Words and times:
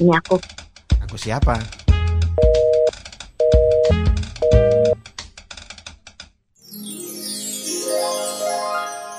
Ini 0.00 0.16
aku. 0.16 0.40
Aku 1.04 1.16
siapa? 1.20 1.60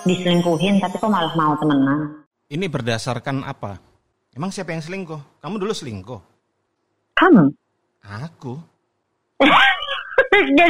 Diselingkuhin 0.10 0.82
tapi 0.82 0.98
kok 0.98 1.06
malah 1.14 1.30
mau 1.38 1.54
temenan. 1.62 2.26
Ini 2.50 2.66
berdasarkan 2.66 3.46
apa? 3.46 3.78
Emang 4.34 4.50
siapa 4.50 4.74
yang 4.74 4.82
selingkuh? 4.82 5.22
Kamu 5.38 5.62
dulu 5.62 5.70
selingkuh? 5.70 6.18
Kamu? 7.14 7.46
Aku? 8.02 8.58
Dia 10.58 10.66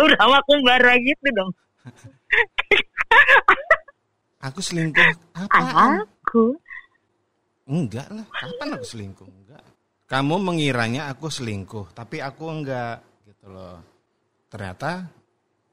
udah 0.00 0.40
aku 0.40 0.52
bara 0.64 0.96
gitu 0.96 1.28
dong. 1.36 1.52
Aku 4.40 4.64
selingkuh? 4.64 5.12
Apaan? 5.36 6.08
Aku? 6.24 6.56
Enggak 7.72 8.10
lah, 8.10 8.26
kapan 8.34 8.68
aku 8.74 8.84
selingkuh? 8.84 9.28
Kamu 10.12 10.36
mengiranya 10.44 11.08
aku 11.08 11.32
selingkuh, 11.32 11.96
tapi 11.96 12.20
aku 12.20 12.44
enggak 12.52 13.00
gitu 13.24 13.48
loh. 13.48 13.80
Ternyata 14.52 15.08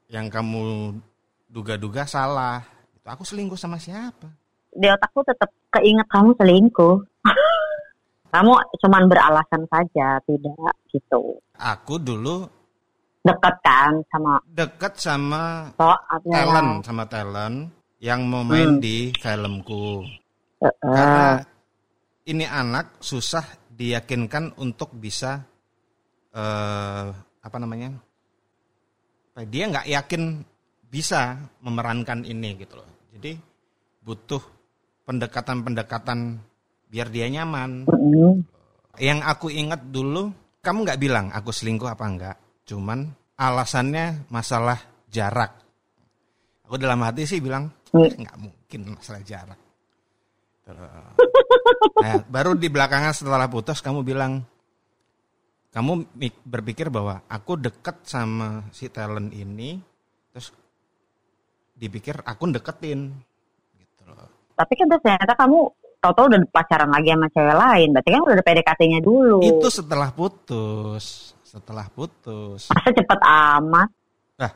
yang 0.08 0.32
kamu 0.32 0.96
duga-duga 1.44 2.08
salah. 2.08 2.64
Itu 2.96 3.04
aku 3.04 3.20
selingkuh 3.20 3.60
sama 3.60 3.76
siapa? 3.76 4.32
Di 4.72 4.88
otakku 4.88 5.20
tetap 5.28 5.52
keinget 5.76 6.08
kamu 6.08 6.32
selingkuh. 6.40 6.96
kamu 8.32 8.52
cuman 8.80 9.12
beralasan 9.12 9.68
saja, 9.68 10.16
tidak 10.24 10.72
gitu. 10.88 11.36
Aku 11.60 12.00
dulu 12.00 12.48
Dekat 13.20 13.60
kan 13.60 14.00
sama 14.08 14.40
deket 14.48 14.96
sama 14.96 15.68
so, 15.76 15.92
talent, 16.32 16.80
sama 16.80 17.04
talent 17.04 17.68
yang 18.00 18.24
mau 18.24 18.40
main 18.40 18.80
Hmm. 18.80 18.80
di 18.80 19.12
filmku. 19.12 20.00
Uh, 20.64 20.72
Karena 20.80 21.44
ini 22.24 22.48
anak 22.48 22.96
susah 23.04 23.59
diyakinkan 23.80 24.60
untuk 24.60 24.92
bisa 24.92 25.40
eh 26.36 27.08
apa 27.40 27.56
namanya? 27.56 27.96
Dia 29.48 29.64
nggak 29.72 29.88
yakin 29.88 30.22
bisa 30.92 31.40
memerankan 31.64 32.28
ini 32.28 32.60
gitu 32.60 32.76
loh. 32.76 33.08
Jadi 33.16 33.40
butuh 34.04 34.42
pendekatan-pendekatan 35.08 36.36
biar 36.92 37.08
dia 37.08 37.26
nyaman. 37.32 37.88
mm, 37.88 38.34
Yang 39.00 39.20
aku 39.24 39.48
ingat 39.48 39.80
dulu, 39.88 40.28
kamu 40.60 40.78
nggak 40.84 41.00
bilang 41.00 41.26
aku 41.32 41.48
selingkuh 41.48 41.88
apa 41.88 42.04
enggak. 42.04 42.36
Cuman 42.68 43.08
alasannya 43.40 44.28
masalah 44.28 44.76
jarak. 45.08 45.56
Aku 46.68 46.76
dalam 46.76 47.00
hati 47.00 47.24
sih 47.24 47.40
bilang 47.40 47.72
Hmm. 47.90 48.06
nggak 48.06 48.36
mungkin 48.38 48.80
masalah 48.94 49.22
jarak. 49.24 49.58
Nah, 52.04 52.24
baru 52.26 52.56
di 52.56 52.72
belakangan 52.72 53.12
setelah 53.12 53.44
putus 53.50 53.84
kamu 53.84 54.00
bilang 54.00 54.40
kamu 55.70 56.08
berpikir 56.42 56.90
bahwa 56.90 57.22
aku 57.30 57.54
deket 57.54 58.02
sama 58.02 58.66
si 58.74 58.90
talent 58.90 59.30
ini, 59.30 59.78
terus 60.34 60.50
dipikir 61.78 62.18
aku 62.26 62.50
deketin, 62.50 63.14
gitu 63.78 64.02
loh. 64.10 64.26
tapi 64.58 64.74
kan 64.74 64.90
ternyata 64.90 65.38
kamu 65.38 65.70
tau-tau 66.02 66.26
udah 66.26 66.40
pacaran 66.50 66.90
lagi 66.90 67.12
sama 67.12 67.28
cewek 67.30 67.56
lain. 67.56 67.88
Berarti 67.94 68.08
kan 68.10 68.20
udah 68.24 68.34
ada 68.34 68.44
PDKT-nya 68.44 69.00
dulu. 69.04 69.38
Itu 69.44 69.68
setelah 69.68 70.10
putus, 70.10 71.36
setelah 71.44 71.86
putus. 71.92 72.72
Masa 72.72 72.90
cepet 72.90 73.20
amat? 73.20 73.88
Nah, 74.40 74.52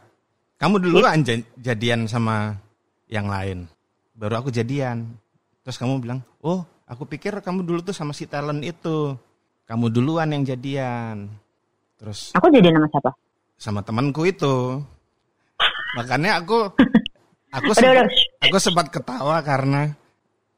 kamu 0.59 0.75
duluan 0.83 1.21
ja- 1.23 1.47
jadian 1.61 2.09
sama 2.09 2.59
yang 3.07 3.29
lain. 3.29 3.69
Baru 4.17 4.41
aku 4.41 4.49
jadian. 4.51 5.15
Terus 5.63 5.77
kamu 5.77 6.01
bilang, 6.01 6.21
oh 6.41 6.65
aku 6.85 7.05
pikir 7.05 7.35
kamu 7.39 7.65
dulu 7.65 7.81
tuh 7.83 7.97
sama 7.97 8.13
si 8.13 8.25
talent 8.25 8.61
itu. 8.61 9.17
Kamu 9.65 9.89
duluan 9.89 10.29
yang 10.29 10.45
jadian. 10.45 11.29
Terus 11.97 12.37
Aku 12.37 12.53
jadi 12.53 12.69
nama 12.69 12.85
siapa? 12.89 13.11
sama 13.57 13.81
temanku 13.81 14.27
itu. 14.27 14.83
Makanya 15.97 16.43
aku 16.43 16.69
aku 17.57 17.71
sempat, 17.73 18.11
aku 18.43 18.57
sempat 18.59 18.87
ketawa 18.91 19.41
karena 19.41 19.95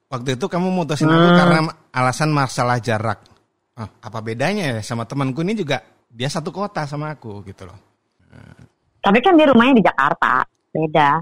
waktu 0.09 0.35
itu 0.35 0.47
kamu 0.49 0.73
mutusin 0.73 1.07
aku 1.07 1.29
Hmm. 1.29 1.39
karena 1.39 1.59
alasan 1.93 2.33
masalah 2.33 2.81
jarak. 2.81 3.21
Ah, 3.77 3.87
apa 4.01 4.19
bedanya 4.25 4.75
ya 4.75 4.81
sama 4.81 5.05
temanku 5.05 5.45
ini 5.45 5.53
juga 5.53 5.85
dia 6.09 6.27
satu 6.27 6.49
kota 6.49 6.89
sama 6.89 7.13
aku 7.15 7.45
gitu 7.45 7.69
loh. 7.69 7.77
Tapi 8.99 9.23
kan 9.23 9.37
dia 9.39 9.47
rumahnya 9.53 9.79
di 9.79 9.85
Jakarta. 9.85 10.43
Beda. 10.75 11.21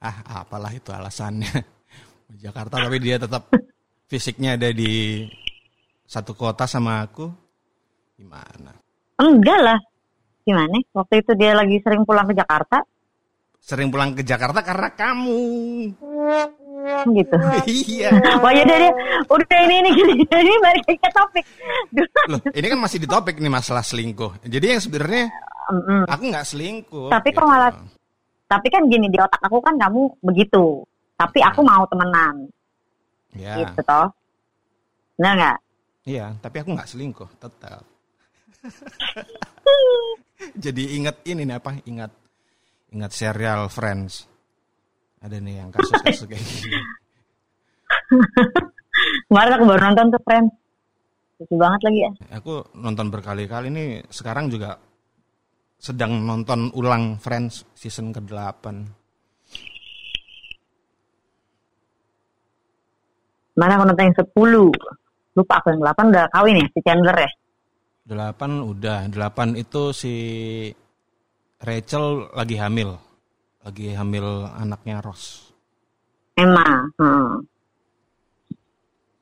Ah, 0.00 0.42
apalah 0.42 0.72
itu 0.74 0.90
alasannya. 0.92 1.79
Jakarta 2.36 2.78
tapi 2.78 2.98
dia 2.98 3.18
tetap 3.18 3.50
fisiknya 4.06 4.54
ada 4.54 4.70
di 4.70 5.26
satu 6.04 6.34
kota 6.34 6.66
sama 6.66 7.02
aku. 7.02 7.26
Gimana? 8.14 8.74
Enggak 9.16 9.60
lah. 9.60 9.78
Gimana? 10.44 10.76
Waktu 10.92 11.22
itu 11.22 11.32
dia 11.34 11.52
lagi 11.54 11.78
sering 11.80 12.02
pulang 12.04 12.26
ke 12.26 12.34
Jakarta. 12.34 12.82
Sering 13.60 13.92
pulang 13.92 14.16
ke 14.16 14.24
Jakarta 14.24 14.64
karena 14.64 14.88
kamu. 14.92 15.40
Gitu. 17.12 17.34
iya. 17.68 18.08
Wah 18.40 18.52
ya 18.56 18.64
dia 18.64 18.88
udah 19.28 19.58
ini 19.68 19.74
ini 19.84 19.90
gini 19.92 20.12
ini 20.24 20.52
balik 20.64 20.96
ke 20.96 21.10
topik. 21.12 21.44
Loh, 22.26 22.40
ini 22.50 22.66
kan 22.66 22.80
masih 22.80 22.98
di 23.04 23.08
topik 23.08 23.36
nih 23.36 23.52
masalah 23.52 23.84
selingkuh. 23.84 24.40
Jadi 24.48 24.64
yang 24.64 24.80
sebenarnya 24.80 25.28
Mm-mm. 25.68 26.08
aku 26.08 26.22
nggak 26.32 26.46
selingkuh. 26.48 27.08
Tapi 27.12 27.28
kok 27.30 27.44
gitu. 27.44 27.46
malah- 27.46 27.76
Tapi 28.50 28.66
kan 28.66 28.82
gini 28.90 29.06
di 29.06 29.18
otak 29.20 29.38
aku 29.44 29.60
kan 29.62 29.76
kamu 29.78 30.08
begitu. 30.24 30.82
Tapi 31.20 31.38
aku 31.44 31.60
mau 31.60 31.84
temenan, 31.84 32.48
Ya, 33.36 33.60
gitu 33.60 33.84
toh. 33.84 34.08
Benar 35.20 35.32
nggak? 35.36 35.58
iya. 36.08 36.32
Tapi 36.40 36.56
aku 36.64 36.72
nggak 36.72 36.88
selingkuh, 36.88 37.28
tetap. 37.36 37.84
Jadi 40.64 40.96
ingat 40.96 41.20
ini 41.28 41.44
nih 41.44 41.60
apa? 41.60 41.76
Ingat 41.84 42.12
ingat 42.96 43.12
serial 43.12 43.68
Friends. 43.68 44.24
Ada 45.20 45.36
nih 45.36 45.60
yang 45.60 45.68
kasus-kasus 45.68 46.24
kayak 46.24 46.40
gini. 46.40 46.72
Kemarin 49.28 49.52
aku 49.60 49.64
baru 49.68 49.80
nonton 49.92 50.06
tuh 50.16 50.22
friend. 50.24 50.48
Lucu 51.40 51.54
banget 51.60 51.80
lagi 51.84 52.00
ya. 52.00 52.10
Aku 52.40 52.64
nonton 52.76 53.12
berkali-kali 53.12 53.68
ini 53.68 53.84
sekarang 54.08 54.48
juga 54.48 54.80
sedang 55.80 56.24
nonton 56.24 56.72
ulang 56.76 57.16
Friends 57.20 57.64
season 57.76 58.12
ke-8. 58.12 58.99
Mana 63.60 63.76
aku 63.76 63.84
nonton 63.84 64.08
yang 64.08 64.16
10. 64.16 65.36
Lupa 65.36 65.54
aku 65.60 65.68
yang 65.76 65.84
8 65.84 66.08
udah 66.16 66.24
kawin 66.32 66.64
ya 66.64 66.66
si 66.72 66.80
Chandler 66.80 67.16
ya. 67.20 67.30
8 68.08 68.64
udah, 68.64 68.98
8 69.12 69.60
itu 69.60 69.82
si 69.92 70.14
Rachel 71.60 72.32
lagi 72.32 72.56
hamil. 72.56 72.96
Lagi 73.60 73.92
hamil 73.92 74.48
anaknya 74.56 75.04
Ross. 75.04 75.52
Emma. 76.40 76.88
Hmm. 76.96 77.44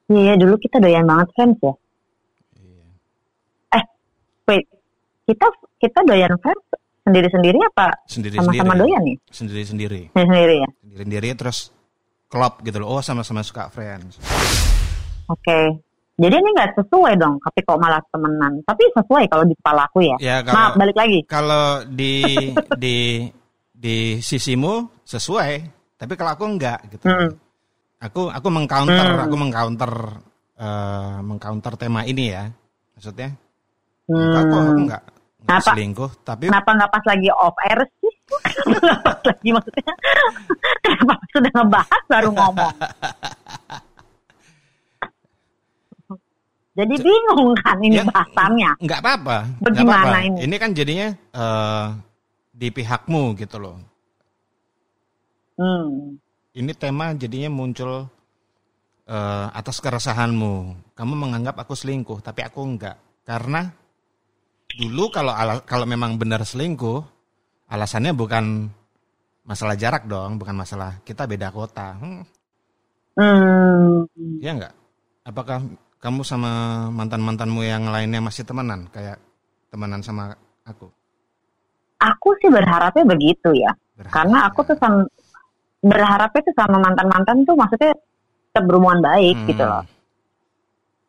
Iya 0.08 0.38
dulu 0.38 0.54
kita 0.62 0.78
doyan 0.78 1.02
banget 1.04 1.28
friends 1.34 1.58
ya. 1.60 1.74
Iya. 2.56 2.86
Wait, 4.48 4.64
kita 5.28 5.46
kita 5.82 6.00
doyan 6.06 6.32
friends 6.40 6.64
sendiri-sendiri 7.04 7.58
apa 7.60 7.92
Sendiri-sendiri. 8.08 8.56
sama-sama 8.62 8.74
doyan 8.78 9.02
nih? 9.04 9.16
Sendiri-sendiri. 9.28 10.02
Sendiri 10.16 10.54
ya. 10.64 10.68
Sendiri-sendiri 10.80 11.28
terus 11.36 11.58
klop 12.28 12.60
gitu 12.62 12.78
loh. 12.78 12.88
Oh 12.92 13.00
sama-sama 13.00 13.40
suka 13.40 13.66
Friends. 13.68 14.20
Oke. 15.26 15.58
Jadi 16.18 16.34
ini 16.34 16.50
nggak 16.50 16.74
sesuai 16.74 17.14
dong, 17.14 17.38
tapi 17.38 17.62
kok 17.62 17.78
malah 17.78 18.02
temenan. 18.10 18.58
Tapi 18.66 18.82
sesuai 18.90 19.30
kalau 19.30 19.44
di 19.46 19.54
kepala 19.54 19.86
aku 19.86 19.98
ya. 20.02 20.16
Ya 20.18 20.36
Maaf, 20.42 20.74
kalau 20.74 20.80
balik 20.82 20.96
lagi. 20.98 21.18
kalau 21.24 21.66
di 21.98 22.14
di 22.74 22.96
di 23.70 23.96
sisimu 24.18 25.02
sesuai, 25.06 25.52
tapi 25.94 26.12
kalau 26.18 26.34
aku 26.34 26.44
enggak 26.44 26.78
gitu. 26.90 27.06
Hmm. 27.06 27.30
Aku 27.98 28.30
aku 28.30 28.48
mengcounter, 28.50 29.06
Hmm. 29.14 29.24
aku 29.26 29.34
mengcounter 29.34 29.92
eh, 30.58 31.18
mengcounter 31.22 31.72
tema 31.78 32.02
ini 32.02 32.34
ya. 32.34 32.50
Maksudnya, 32.98 33.30
Hmm. 34.10 34.18
enggak 34.18 34.42
kok 34.42 34.58
aku 34.58 34.72
enggak, 34.74 35.02
enggak 35.38 35.60
selingkuh, 35.62 36.10
tapi 36.26 36.44
Kenapa 36.50 36.70
nggak 36.74 36.90
pas 36.90 37.04
lagi 37.06 37.28
off 37.30 37.54
air 37.62 37.78
lagi 39.28 39.50
maksudnya. 39.50 39.94
Kenapa 40.80 41.14
sudah 41.30 41.50
ngebahas 41.52 42.02
baru 42.06 42.30
ngomong? 42.32 42.76
Jadi 46.78 46.94
bingung 47.02 47.58
kan 47.58 47.76
ini 47.82 47.98
Ya, 47.98 48.06
bahasannya. 48.06 48.70
enggak 48.78 49.00
apa-apa. 49.02 49.38
Bagaimana 49.58 49.98
apa-apa. 50.14 50.26
ini? 50.30 50.38
Ini 50.46 50.56
kan 50.56 50.70
jadinya 50.70 51.08
eh, 51.10 51.86
di 52.54 52.68
pihakmu 52.70 53.34
gitu 53.34 53.58
loh. 53.58 53.76
Hmm. 55.58 56.14
Ini 56.54 56.70
tema 56.78 57.10
jadinya 57.18 57.50
muncul 57.50 58.06
eh, 59.10 59.46
atas 59.50 59.82
keresahanmu. 59.82 60.54
Kamu 60.94 61.14
menganggap 61.18 61.58
aku 61.58 61.74
selingkuh, 61.74 62.22
tapi 62.22 62.46
aku 62.46 62.62
enggak. 62.62 62.94
Karena 63.26 63.66
dulu 64.78 65.10
kalau 65.10 65.34
ala- 65.34 65.66
kalau 65.66 65.82
memang 65.82 66.14
benar 66.14 66.46
selingkuh, 66.46 67.02
alasannya 67.68 68.12
bukan 68.12 68.68
masalah 69.44 69.76
jarak 69.76 70.04
dong, 70.04 70.36
bukan 70.36 70.56
masalah 70.56 71.00
kita 71.04 71.24
beda 71.24 71.48
kota. 71.48 71.96
Hmm, 71.96 72.22
Hmm. 73.18 74.06
ya 74.38 74.54
enggak? 74.54 74.74
Apakah 75.24 75.58
kamu 75.98 76.22
sama 76.22 76.50
mantan-mantanmu 76.88 77.60
yang 77.66 77.90
lainnya 77.90 78.22
masih 78.22 78.46
temenan 78.46 78.86
kayak 78.88 79.18
temenan 79.68 80.00
sama 80.00 80.32
aku? 80.62 80.86
Aku 81.98 82.28
sih 82.38 82.46
berharapnya 82.46 83.02
begitu 83.02 83.50
ya. 83.58 83.74
Berharap, 83.98 84.12
Karena 84.14 84.38
aku 84.46 84.60
ya. 84.62 84.68
tuh 84.70 84.76
sama, 84.78 85.00
berharapnya 85.82 86.40
tuh 86.46 86.54
sama 86.54 86.76
mantan-mantan 86.78 87.36
tuh 87.42 87.56
maksudnya 87.58 87.90
tetap 88.48 88.64
berhubungan 88.70 89.02
baik 89.02 89.34
Hmm. 89.34 89.48
gitu 89.50 89.64
loh. 89.66 89.84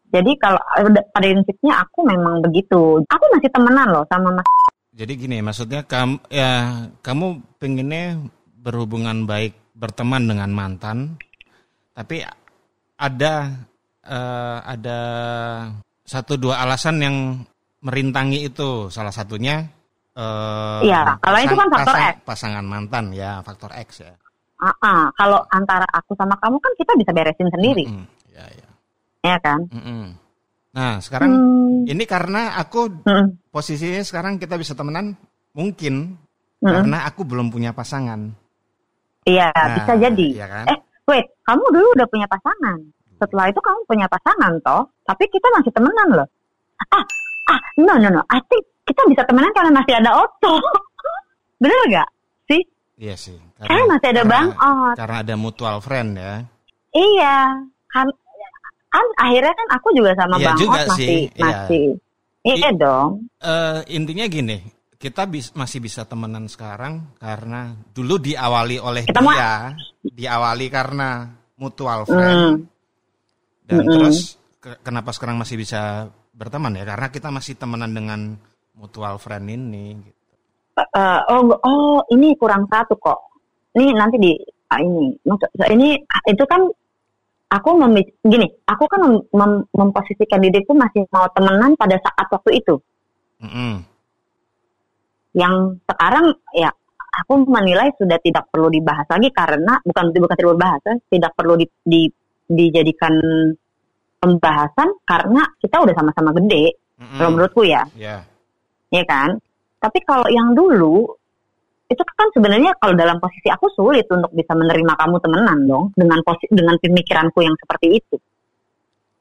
Jadi 0.09 0.31
kalau 0.41 0.57
pada 0.57 1.01
prinsipnya 1.13 1.85
aku 1.85 2.01
memang 2.01 2.41
begitu. 2.41 2.97
Aku 3.06 3.25
masih 3.38 3.50
temenan 3.53 3.94
loh 3.94 4.01
sama 4.09 4.33
Mas. 4.33 4.50
Jadi 4.99 5.15
gini, 5.15 5.39
maksudnya 5.39 5.87
kamu 5.87 6.19
ya 6.27 6.83
kamu 6.99 7.39
pengennya 7.55 8.19
berhubungan 8.59 9.23
baik 9.23 9.55
berteman 9.71 10.27
dengan 10.27 10.51
mantan, 10.51 11.15
tapi 11.95 12.19
ada 12.99 13.33
eh, 14.03 14.59
ada 14.59 14.99
satu 16.03 16.35
dua 16.35 16.67
alasan 16.67 16.99
yang 16.99 17.15
merintangi 17.79 18.43
itu. 18.43 18.91
Salah 18.91 19.15
satunya 19.15 19.63
Iya, 20.83 21.15
kalau 21.23 21.39
itu 21.39 21.55
kan 21.55 21.71
faktor 21.71 21.95
pasang- 21.95 22.11
X. 22.11 22.15
pasangan 22.27 22.65
mantan 22.67 23.05
ya, 23.15 23.39
faktor 23.39 23.71
X 23.71 24.03
ya. 24.03 24.11
Ah, 24.59 24.75
ah. 24.83 25.07
kalau 25.15 25.39
antara 25.47 25.87
aku 25.95 26.11
sama 26.19 26.35
kamu 26.43 26.59
kan 26.59 26.75
kita 26.75 26.91
bisa 26.99 27.15
beresin 27.15 27.47
sendiri, 27.47 27.87
Mm-mm, 27.87 28.03
ya, 28.35 28.43
ya. 28.51 28.69
ya 29.23 29.35
kan? 29.39 29.63
Mm-mm. 29.71 30.11
Nah, 30.79 31.03
sekarang 31.03 31.31
Hmm, 31.35 31.83
ini 31.83 32.07
karena 32.07 32.55
aku 32.55 32.87
mm, 33.03 33.51
posisinya 33.51 33.99
sekarang 33.99 34.39
kita 34.39 34.55
bisa 34.55 34.71
temenan 34.71 35.11
mungkin 35.51 36.15
mm. 36.57 36.63
karena 36.63 37.03
aku 37.03 37.27
belum 37.27 37.51
punya 37.51 37.75
pasangan. 37.75 38.31
Iya, 39.27 39.51
Nah, 39.51 39.75
bisa 39.75 39.93
jadi. 39.99 40.27
Iya 40.39 40.47
kan? 40.47 40.65
Eh, 40.71 40.79
wait, 41.03 41.27
kamu 41.43 41.63
dulu 41.67 41.87
udah 41.99 42.07
punya 42.07 42.27
pasangan. 42.31 42.79
Setelah 43.19 43.51
itu 43.51 43.59
kamu 43.59 43.79
punya 43.83 44.07
pasangan 44.07 44.55
toh, 44.63 44.87
tapi 45.03 45.27
kita 45.27 45.51
masih 45.51 45.71
temenan 45.75 46.07
loh. 46.15 46.27
Ah, 46.87 47.03
ah, 47.51 47.59
no, 47.75 47.99
no, 47.99 48.07
no. 48.09 48.23
I 48.31 48.39
think 48.47 48.63
kita 48.87 49.03
bisa 49.11 49.27
temenan 49.27 49.51
karena 49.51 49.75
masih 49.75 49.99
ada 49.99 50.15
Otto. 50.15 50.63
Bener 51.61 51.75
gak 51.91 52.07
sih? 52.47 52.63
Iya 52.95 53.19
sih. 53.19 53.35
Karena 53.59 53.83
masih 53.91 54.07
ada 54.15 54.23
karena- 54.23 54.31
Bang 54.31 54.47
Ot. 54.55 54.95
Karena 54.95 55.17
ada 55.19 55.35
mutual 55.35 55.75
friend 55.83 56.15
ya. 56.15 56.47
Iya, 56.89 57.37
kan, 57.91 58.07
kan 58.89 59.06
akhirnya 59.18 59.53
kan 59.53 59.68
aku 59.71 59.88
juga 59.94 60.12
sama 60.18 60.36
Iya 60.36 60.45
Bang 60.50 60.57
juga 60.57 60.80
Ot 60.81 60.89
masih, 60.89 61.07
sih, 61.07 61.21
iya. 61.31 61.45
masih. 61.45 61.86
Iya 62.39 62.69
dong. 62.74 63.09
Eh 63.38 63.80
intinya 63.94 64.25
gini, 64.25 64.57
kita 64.95 65.24
bis- 65.25 65.53
masih 65.53 65.80
bisa 65.80 66.03
temenan 66.03 66.50
sekarang 66.50 67.13
karena 67.18 67.75
dulu 67.94 68.18
diawali 68.18 68.77
oleh 68.80 69.03
Kita 69.06 69.21
mau- 69.21 69.36
dia, 69.36 69.75
diawali 70.01 70.68
karena 70.68 71.30
mutual 71.56 72.03
Hmm, 72.03 72.09
friend 72.09 72.44
dan 73.63 73.77
Mm-mm. 73.83 73.94
terus 73.94 74.18
ke- 74.57 74.80
kenapa 74.81 75.12
sekarang 75.12 75.38
masih 75.38 75.59
bisa 75.59 76.07
berteman 76.33 76.74
ya? 76.74 76.88
Karena 76.88 77.07
kita 77.12 77.30
masih 77.30 77.53
temenan 77.53 77.92
dengan 77.92 78.19
mutual 78.74 79.19
friend 79.19 79.45
ini. 79.45 80.00
gitu. 80.00 80.18
Eh, 80.80 81.21
oh, 81.27 81.44
oh, 81.59 82.00
ini 82.09 82.31
kurang 82.39 82.63
satu 82.71 82.95
kok. 82.95 83.19
Ini 83.75 83.92
nanti 83.92 84.15
di 84.15 84.31
ah, 84.71 84.80
ini, 84.80 85.12
ini 85.69 85.89
itu 86.25 86.44
kan 86.47 86.63
aku 87.49 87.69
memi- 87.81 88.13
gini, 88.21 88.47
aku 88.69 88.85
kan 88.85 89.01
mem- 89.01 89.27
mem- 89.33 89.65
memposisikan 89.73 90.39
diriku 90.39 90.77
masih 90.77 91.09
mau 91.09 91.25
temenan 91.33 91.73
pada 91.73 91.97
saat 91.97 92.27
waktu 92.29 92.61
itu. 92.61 92.77
Mm-mm. 93.41 93.81
Yang 95.33 95.81
sekarang 95.89 96.25
ya 96.53 96.69
aku 97.25 97.45
menilai 97.49 97.89
sudah 97.97 98.21
tidak 98.21 98.47
perlu 98.53 98.69
dibahas 98.69 99.05
lagi 99.09 99.33
karena 99.33 99.81
bukan 99.81 100.13
bukan 100.13 100.35
tidak 100.37 100.51
berbahas, 100.55 100.81
ya, 100.85 100.95
tidak 101.09 101.31
perlu 101.33 101.53
di, 101.57 101.65
di- 101.81 102.13
dijadikan 102.49 103.13
pembahasan 104.19 104.89
karena 105.05 105.41
kita 105.57 105.81
udah 105.81 105.93
sama-sama 105.97 106.29
gede. 106.37 106.77
Mm-mm. 107.01 107.17
Kalau 107.17 107.29
menurutku 107.33 107.61
ya. 107.65 107.81
Ya. 107.97 108.25
ya 108.93 109.03
kan? 109.09 109.41
Tapi 109.79 110.03
kalau 110.03 110.27
yang 110.27 110.53
dulu 110.53 111.19
itu 111.89 112.01
kan 112.06 112.27
sebenarnya 112.31 112.71
kalau 112.77 112.94
dalam 112.94 113.18
posisi 113.18 113.50
aku 113.50 113.65
sulit 113.74 114.06
untuk 114.07 114.30
bisa 114.30 114.53
menerima 114.53 114.94
kamu 114.94 115.15
temenan 115.19 115.57
dong 115.65 115.86
dengan 115.97 116.21
posi 116.21 116.45
dengan 116.53 116.77
pemikiranku 116.77 117.41
yang 117.41 117.57
seperti 117.57 117.97
itu. 117.97 118.15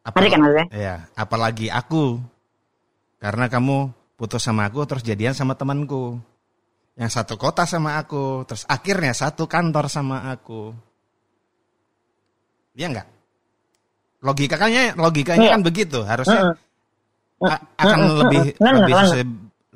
Apa- 0.05 0.21
Ngerti 0.21 0.31
kan 0.33 0.41
maksudnya? 0.45 0.67
Ya, 0.73 0.95
apalagi 1.17 1.73
aku. 1.73 2.21
Karena 3.19 3.49
kamu 3.51 3.77
putus 4.15 4.45
sama 4.45 4.69
aku 4.69 4.85
terus 4.85 5.03
jadian 5.03 5.33
sama 5.33 5.57
temanku. 5.57 6.21
Yang 6.95 7.11
satu 7.15 7.35
kota 7.39 7.63
sama 7.65 7.97
aku, 7.97 8.43
terus 8.45 8.67
akhirnya 8.67 9.15
satu 9.15 9.49
kantor 9.49 9.87
sama 9.89 10.29
aku. 10.29 10.75
Iya 12.75 12.87
enggak? 12.91 13.09
Logikanya 14.19 14.99
logikanya 14.99 15.47
Iya. 15.47 15.55
kan 15.55 15.63
begitu, 15.63 15.99
harusnya 16.03 16.59
a- 17.39 17.63
akan 17.79 17.99
Mm-mm, 18.03 18.19
lebih. 18.27 18.41
Benar, 18.59 18.73
lebih 18.83 18.95
susah, 18.99 19.19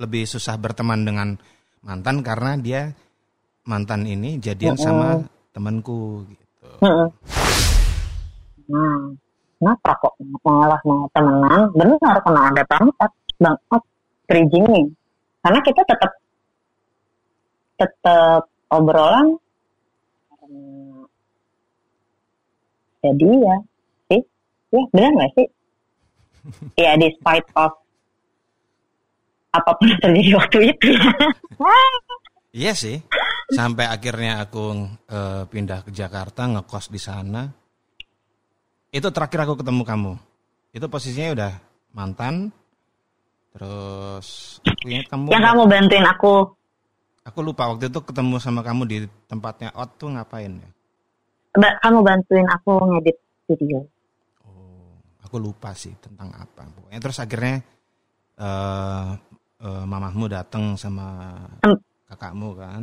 lebih 0.03 0.23
susah 0.27 0.55
berteman 0.59 1.01
dengan 1.07 1.29
mantan 1.83 2.23
karena 2.23 2.53
dia 2.59 2.83
mantan 3.67 4.07
ini 4.07 4.39
jadian 4.39 4.79
Mm-mm. 4.79 4.87
sama 4.87 5.09
temanku 5.51 6.27
gitu. 6.31 6.69
Mm-mm. 6.83 7.09
Nah, 8.71 8.99
kenapa 9.59 9.91
kok 9.99 10.15
malah 10.47 10.81
mau 10.87 11.07
temenan? 11.13 11.69
Benar 11.75 11.99
karena 11.99 12.41
ada 12.55 12.63
banget 12.67 13.11
banget 13.43 13.83
bridgingnya. 14.31 14.83
Karena 15.43 15.59
kita 15.67 15.83
tetap 15.83 16.13
tetap 17.83 18.43
obrolan 18.71 19.43
jadi 23.03 23.27
ya 23.27 23.57
sih 24.07 24.23
ya 24.71 24.83
benar 24.95 25.11
nggak 25.19 25.33
sih 25.35 25.49
ya 26.87 26.95
despite 26.95 27.47
of 27.59 27.82
apa 29.53 29.71
pun 29.77 29.87
yang 29.93 30.01
terjadi 30.01 30.31
waktu 30.37 30.59
itu 30.73 30.87
ya 30.97 31.05
Iya 32.53 32.73
sih. 32.77 33.01
Sampai 33.49 33.89
akhirnya 33.89 34.45
aku 34.45 34.77
eh, 35.09 35.43
pindah 35.49 35.89
ke 35.89 35.91
Jakarta 35.91 36.45
ngekos 36.45 36.93
di 36.93 37.01
sana. 37.01 37.49
Itu 38.93 39.09
terakhir 39.09 39.49
aku 39.49 39.65
ketemu 39.65 39.83
kamu. 39.89 40.13
Itu 40.69 40.85
posisinya 40.93 41.33
udah 41.33 41.53
mantan. 41.97 42.53
Terus 43.57 44.61
aku 44.65 44.85
ingat 44.85 45.09
kamu. 45.09 45.33
yang 45.33 45.45
kamu 45.45 45.63
bantuin 45.65 46.05
aku 46.05 46.35
Aku 47.23 47.39
lupa 47.41 47.73
waktu 47.73 47.89
itu 47.89 48.01
ketemu 48.03 48.37
sama 48.37 48.61
kamu 48.61 48.83
di 48.85 48.99
tempatnya 49.29 49.73
Ot 49.73 49.95
tuh 49.97 50.11
ngapain 50.11 50.53
ya? 50.53 50.71
kamu 51.55 52.01
bantuin 52.01 52.49
aku 52.49 52.73
ngedit 52.83 53.17
video 53.47 53.85
Oh, 54.45 54.93
aku 55.25 55.37
lupa 55.37 55.73
sih 55.73 55.93
tentang 56.01 56.29
apa. 56.33 56.69
Pokoknya 56.69 57.01
terus 57.01 57.17
akhirnya 57.17 57.65
eh 58.37 58.92
eh, 59.63 59.85
mamahmu 59.85 60.27
datang 60.27 60.75
sama 60.75 61.33
Em. 61.63 61.75
kakakmu 62.07 62.53
kan. 62.55 62.83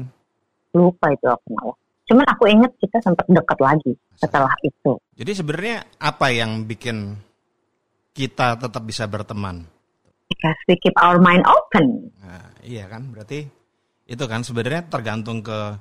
lupa 0.69 1.09
itu 1.09 1.25
aku 1.25 1.47
malah 1.51 1.77
cuman 2.05 2.25
aku 2.25 2.43
inget 2.45 2.71
kita 2.77 2.97
sempat 3.01 3.25
dekat 3.25 3.57
lagi 3.57 3.91
setelah 4.15 4.53
itu 4.61 4.93
Jadi 5.13 5.31
sebenarnya 5.33 5.77
apa 5.97 6.29
yang 6.29 6.63
bikin 6.63 7.17
kita 8.11 8.55
tetap 8.55 8.83
bisa 8.83 9.05
berteman? 9.05 9.65
because 10.29 10.59
we 10.69 10.77
keep 10.77 10.93
our 10.97 11.17
mind 11.17 11.41
open 11.45 12.13
Nah, 12.21 12.53
iya 12.61 12.85
kan, 12.85 13.09
berarti 13.09 13.49
itu 14.05 14.23
kan 14.25 14.41
sebenarnya 14.41 14.85
tergantung 14.85 15.41
ke 15.41 15.73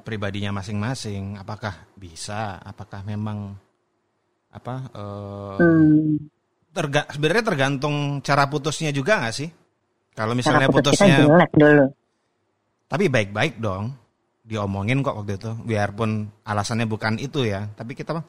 pribadinya 0.00 0.52
masing-masing. 0.54 1.36
Apakah 1.36 1.88
bisa? 1.92 2.56
Apakah 2.60 3.00
memang 3.04 3.52
apa? 4.48 4.88
eh, 4.92 5.56
hmm. 5.60 6.16
terga- 6.72 7.08
sebenarnya 7.08 7.44
tergantung 7.46 7.96
cara 8.20 8.48
putusnya 8.48 8.92
juga 8.92 9.20
nggak 9.20 9.32
sih? 9.34 9.48
Kalau 10.20 10.36
cara 10.36 10.40
misalnya 10.44 10.66
kita 10.68 10.76
putusnya, 10.76 11.16
jelek 11.24 11.52
dulu 11.56 11.86
tapi 12.90 13.04
baik-baik 13.08 13.56
dong, 13.56 13.96
diomongin 14.44 15.00
kok 15.00 15.16
waktu 15.16 15.40
itu, 15.40 15.54
biarpun 15.64 16.28
alasannya 16.44 16.84
bukan 16.84 17.16
itu 17.16 17.46
ya. 17.46 17.70
Tapi 17.72 17.94
kita 17.96 18.12
mah 18.12 18.26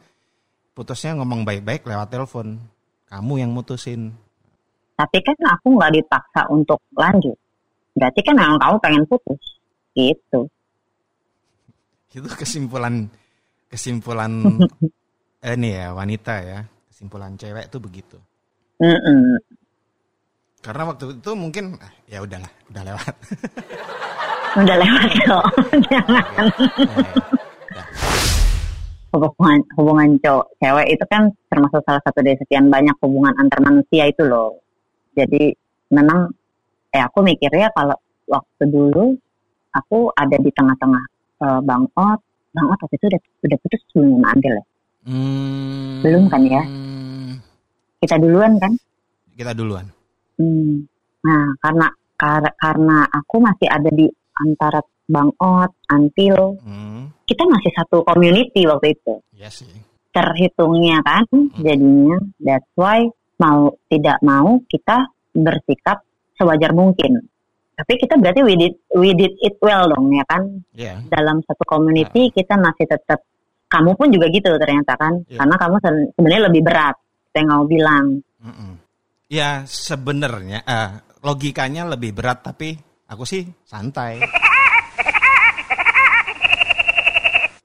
putusnya 0.72 1.18
ngomong 1.20 1.44
baik-baik 1.44 1.84
lewat 1.84 2.08
telepon. 2.14 2.62
Kamu 3.10 3.42
yang 3.42 3.52
mutusin. 3.52 4.16
tapi 4.96 5.18
kan 5.26 5.34
aku 5.50 5.82
nggak 5.82 5.98
dipaksa 5.98 6.46
untuk 6.54 6.78
lanjut 6.94 7.34
berarti 7.98 8.22
kan 8.22 8.38
memang 8.38 8.62
kamu 8.62 8.76
pengen 8.86 9.04
putus 9.10 9.42
gitu 9.98 10.46
itu 12.16 12.30
kesimpulan 12.38 13.10
kesimpulan 13.66 14.30
eh, 15.46 15.58
ini 15.58 15.74
ya 15.74 15.90
wanita 15.98 16.34
ya 16.46 16.60
kesimpulan 16.94 17.34
cewek 17.34 17.66
itu 17.66 17.78
begitu 17.82 18.18
Mm-mm. 18.78 19.42
Karena 20.62 20.84
waktu 20.86 21.18
itu 21.18 21.32
mungkin 21.34 21.76
ah, 21.78 21.90
ya 22.06 22.22
udahlah 22.22 22.52
udah 22.70 22.84
lewat 22.86 23.14
udah 24.62 24.76
lewat 24.78 25.10
loh 25.26 25.46
jangan 25.86 26.26
Eh, 27.72 27.74
dah. 27.74 27.88
hubungan 29.12 29.60
hubungan 29.74 30.10
cowok 30.20 30.46
cewek 30.58 30.88
itu 30.90 31.06
kan 31.08 31.24
termasuk 31.48 31.82
salah 31.82 32.02
satu 32.02 32.20
dari 32.20 32.38
sekian 32.38 32.68
banyak 32.68 32.94
hubungan 33.00 33.34
antar 33.38 33.60
manusia 33.60 34.06
itu 34.06 34.22
loh 34.22 34.60
jadi 35.14 35.52
memang 35.90 36.30
eh 36.90 37.02
aku 37.02 37.20
mikirnya 37.22 37.72
kalau 37.72 37.96
waktu 38.26 38.64
dulu 38.66 39.16
aku 39.72 40.12
ada 40.14 40.36
di 40.36 40.52
tengah-tengah 40.52 41.04
eh, 41.42 41.60
Bang 41.62 41.88
Ot 41.92 42.20
Bang 42.52 42.68
Ot 42.68 42.80
waktu 42.80 42.96
itu 42.96 43.06
udah 43.08 43.22
udah 43.42 43.58
putus 43.60 43.82
sama 43.90 44.30
Adel 44.30 44.56
ya 44.56 44.66
Hmm, 45.02 45.98
Belum 46.06 46.30
kan 46.30 46.46
ya? 46.46 46.62
kita 47.98 48.22
duluan 48.22 48.54
kan? 48.58 48.70
Kita 49.34 49.50
duluan. 49.50 49.90
Hmm. 50.36 50.86
Nah, 51.22 51.46
karena 51.60 51.88
kar- 52.16 52.56
karena 52.56 53.06
aku 53.06 53.36
masih 53.40 53.68
ada 53.68 53.90
di 53.90 54.08
antara 54.38 54.80
Bang 55.06 55.32
Ot, 55.38 55.72
Antil, 55.88 56.56
Hmm, 56.64 57.12
kita 57.26 57.44
masih 57.46 57.72
satu 57.74 58.02
community 58.02 58.64
waktu 58.64 58.96
itu. 58.96 59.20
ya 59.34 59.50
sih. 59.50 59.68
Terhitungnya 60.12 61.00
kan, 61.02 61.24
jadinya 61.58 62.20
that's 62.38 62.68
why 62.76 63.08
mau 63.38 63.72
tidak 63.88 64.20
mau 64.22 64.60
kita 64.68 65.08
bersikap 65.32 66.04
sewajar 66.36 66.72
mungkin. 66.72 67.16
Tapi 67.74 67.98
kita 67.98 68.20
berarti 68.20 68.44
we 68.44 68.54
did, 68.54 68.76
we 68.94 69.10
did 69.12 69.34
it 69.40 69.56
well 69.60 69.88
dong 69.88 70.12
ya 70.12 70.22
kan? 70.28 70.44
Ya. 70.72 71.00
Dalam 71.08 71.42
satu 71.42 71.64
community 71.66 72.30
kita 72.30 72.54
masih 72.54 72.86
tetap 72.86 73.24
kamu 73.66 73.96
pun 73.96 74.12
juga 74.12 74.28
gitu 74.28 74.52
ternyata 74.54 74.94
kan? 74.94 75.24
Iya. 75.26 75.42
Karena 75.42 75.56
kamu 75.58 75.76
sebenarnya 76.14 76.42
lebih 76.52 76.62
berat. 76.62 76.96
Saya 77.32 77.44
mau 77.48 77.64
bilang. 77.64 78.20
Ya 79.32 79.64
sebenarnya 79.64 80.60
eh, 80.68 80.92
logikanya 81.24 81.88
lebih 81.88 82.12
berat 82.12 82.44
tapi 82.44 82.76
aku 83.08 83.24
sih 83.24 83.48
santai. 83.64 84.20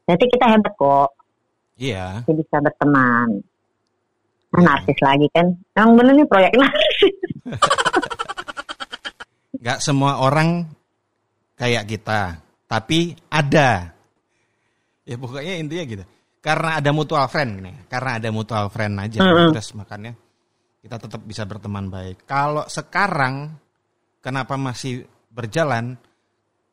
Berarti 0.07 0.25
kita 0.31 0.47
hebat 0.47 0.75
kok. 0.79 1.11
Iya. 1.75 2.23
Kita 2.23 2.39
bisa 2.39 2.57
berteman. 2.63 3.43
Nah, 4.55 4.63
narsis 4.63 4.99
lagi 5.03 5.27
kan. 5.35 5.59
Emang 5.75 5.99
bener 5.99 6.15
nih 6.23 6.29
proyek 6.31 6.55
narsis. 6.55 7.15
Gak 9.67 9.83
semua 9.83 10.23
orang 10.23 10.71
kayak 11.59 11.91
kita, 11.91 12.39
tapi 12.71 13.19
ada. 13.27 13.91
Ya 15.03 15.19
pokoknya 15.19 15.59
intinya 15.59 15.83
gitu. 15.83 16.05
Karena 16.39 16.79
ada 16.79 16.95
mutual 16.95 17.27
friend 17.27 17.59
nih, 17.59 17.77
karena 17.91 18.23
ada 18.23 18.31
mutual 18.31 18.71
friend 18.71 19.03
aja, 19.03 19.19
Mm-mm. 19.19 19.51
terus 19.51 19.75
makanya 19.75 20.15
kita 20.87 21.03
tetap 21.03 21.19
bisa 21.27 21.43
berteman 21.43 21.91
baik. 21.91 22.23
Kalau 22.31 22.63
sekarang 22.71 23.59
kenapa 24.23 24.55
masih 24.55 25.03
berjalan? 25.35 25.99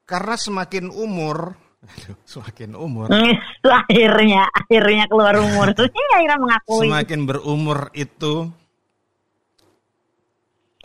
Karena 0.05 0.37
semakin 0.37 0.93
umur, 0.93 1.57
aduh, 1.89 2.13
semakin 2.21 2.77
umur, 2.77 3.09
Itu 3.09 3.73
akhirnya, 3.73 4.45
akhirnya 4.53 5.09
keluar 5.09 5.33
umur. 5.41 5.73
Akhirnya 5.73 6.37
mengakui. 6.37 6.85
semakin 6.85 7.19
berumur 7.25 7.89
itu 7.97 8.53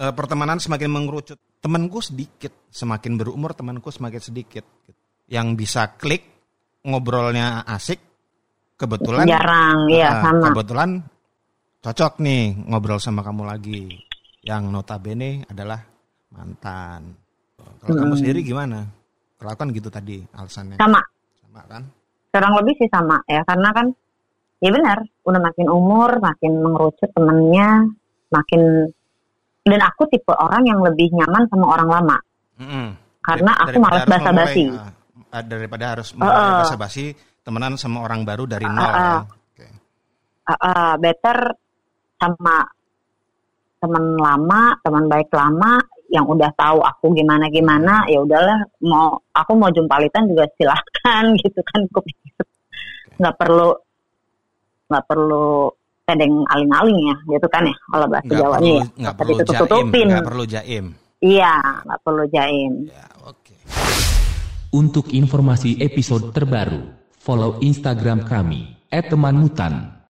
eh, 0.01 0.13
pertemanan 0.17 0.57
semakin 0.57 0.89
mengerucut. 0.89 1.37
Temanku 1.61 2.01
sedikit, 2.01 2.71
semakin 2.73 3.21
berumur 3.21 3.53
temanku 3.53 3.93
semakin 3.93 4.23
sedikit. 4.25 4.65
Yang 5.29 5.47
bisa 5.59 5.99
klik, 6.01 6.25
ngobrolnya 6.87 7.67
asik, 7.69 8.01
kebetulan 8.81 9.29
Jarang, 9.29 9.91
iya 9.93 10.17
eh, 10.17 10.23
sama. 10.25 10.45
kebetulan 10.49 10.91
cocok 11.79 12.19
nih 12.21 12.57
ngobrol 12.67 12.99
sama 12.99 13.23
kamu 13.23 13.43
lagi. 13.47 13.99
Yang 14.43 14.63
notabene 14.71 15.45
adalah 15.47 15.83
mantan. 16.33 17.13
Kalau 17.59 17.95
kamu 17.95 18.15
Hmm. 18.15 18.21
sendiri 18.23 18.41
gimana? 18.43 18.87
Kalau 19.39 19.55
kan 19.55 19.69
gitu 19.71 19.91
tadi 19.91 20.23
alasannya. 20.35 20.79
Sama, 20.79 21.03
Sama 21.43 21.63
kan? 21.69 21.83
kurang 22.29 22.55
lebih 22.63 22.75
sih 22.79 22.89
sama 22.91 23.19
ya. 23.27 23.43
Karena 23.43 23.71
kan, 23.75 23.87
ya 24.63 24.71
benar, 24.71 24.99
udah 25.27 25.41
makin 25.43 25.67
umur, 25.71 26.11
makin 26.23 26.53
mengerucut 26.63 27.11
temennya, 27.15 27.87
makin... 28.31 28.63
Dan 29.69 29.81
aku 29.85 30.09
tipe 30.09 30.33
orang 30.33 30.65
yang 30.65 30.81
lebih 30.81 31.13
nyaman 31.13 31.45
sama 31.53 31.67
orang 31.77 31.89
lama. 31.93 32.17
Mm-mm. 32.57 32.87
Karena 33.21 33.53
Dar- 33.53 33.69
aku 33.69 33.79
daripada 33.79 33.85
malas 33.85 34.05
basa-basi. 34.09 34.65
ah, 35.29 35.43
daripada 35.45 35.85
harus 35.93 36.09
memulai 36.17 36.41
Uh-uh. 36.41 36.59
basa-basi 36.65 37.05
temenan 37.45 37.75
sama 37.77 38.01
orang 38.01 38.25
baru 38.25 38.49
dari 38.49 38.65
nol. 38.65 38.81
Uh-uh. 38.81 38.97
ya. 38.97 39.13
Oke. 39.29 39.67
Ah, 40.49 40.57
ah, 40.65 40.93
better 40.97 41.37
sama 42.19 42.67
teman 43.79 44.05
lama, 44.19 44.75
teman 44.83 45.07
baik 45.07 45.31
lama 45.31 45.79
yang 46.09 46.25
udah 46.27 46.51
tahu 46.57 46.83
aku 46.83 47.13
gimana 47.15 47.47
gimana, 47.53 48.03
ya 48.09 48.19
udahlah 48.25 48.59
mau 48.83 49.17
aku 49.31 49.53
mau 49.55 49.71
jumpalitan 49.71 50.27
juga 50.27 50.49
silahkan 50.57 51.25
gitu 51.43 51.61
kan 51.63 51.81
aku 51.87 52.01
pikir. 52.03 52.45
nggak 53.19 53.35
perlu 53.35 53.75
nggak 54.89 55.05
perlu 55.05 55.69
tedeng 56.09 56.35
aling-aling 56.49 56.99
ya 57.13 57.17
gitu 57.37 57.47
kan 57.53 57.67
ya 57.69 57.77
kalau 57.93 58.07
bahasa 58.09 58.25
Nggak 58.25 58.41
Jawanya 58.41 58.57
perlu, 58.57 58.73
ya 58.73 58.85
nggak 58.87 58.97
nggak 59.03 59.15
perlu 59.19 59.29
jaim, 59.29 59.41
ditutup-tutupin 59.45 60.07
nggak 60.09 60.29
perlu 60.31 60.45
jaim. 60.49 60.85
iya 61.21 61.55
nggak 61.85 62.01
perlu 62.01 62.25
jaim 62.33 62.73
Ya, 62.89 63.07
oke. 63.29 63.55
Untuk 64.69 65.07
informasi 65.13 65.81
episode 65.81 66.31
terbaru, 66.33 66.81
follow 67.21 67.61
Instagram 67.61 68.25
kami 68.25 68.77
@temanmutan. 68.89 69.98